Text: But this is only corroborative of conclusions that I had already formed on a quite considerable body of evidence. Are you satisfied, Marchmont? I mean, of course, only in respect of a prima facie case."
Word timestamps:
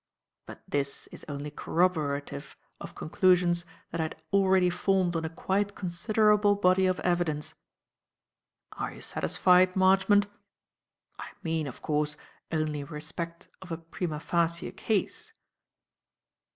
But 0.47 0.63
this 0.67 1.05
is 1.11 1.23
only 1.29 1.51
corroborative 1.51 2.57
of 2.79 2.95
conclusions 2.95 3.65
that 3.91 4.01
I 4.01 4.05
had 4.05 4.21
already 4.33 4.71
formed 4.71 5.15
on 5.15 5.25
a 5.25 5.29
quite 5.29 5.75
considerable 5.75 6.55
body 6.55 6.87
of 6.87 6.99
evidence. 7.01 7.53
Are 8.73 8.91
you 8.93 9.01
satisfied, 9.03 9.75
Marchmont? 9.75 10.25
I 11.19 11.27
mean, 11.43 11.67
of 11.67 11.83
course, 11.83 12.17
only 12.51 12.79
in 12.79 12.87
respect 12.87 13.47
of 13.61 13.71
a 13.71 13.77
prima 13.77 14.19
facie 14.19 14.71
case." 14.71 15.33